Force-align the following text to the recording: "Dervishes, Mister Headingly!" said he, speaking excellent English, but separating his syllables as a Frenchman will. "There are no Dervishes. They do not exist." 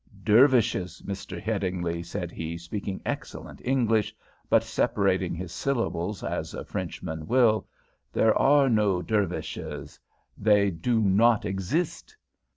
"Dervishes, 0.23 1.03
Mister 1.05 1.39
Headingly!" 1.39 2.01
said 2.01 2.31
he, 2.31 2.57
speaking 2.57 3.03
excellent 3.05 3.61
English, 3.63 4.15
but 4.49 4.63
separating 4.63 5.35
his 5.35 5.51
syllables 5.51 6.23
as 6.23 6.55
a 6.55 6.65
Frenchman 6.65 7.27
will. 7.27 7.67
"There 8.11 8.35
are 8.35 8.67
no 8.67 9.03
Dervishes. 9.03 9.99
They 10.35 10.71
do 10.71 11.01
not 11.01 11.45
exist." 11.45 12.17